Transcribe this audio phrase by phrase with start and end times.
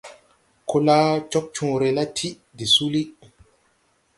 [0.71, 0.95] Kola
[1.31, 3.03] Cogcõõre la tiʼ de suuli.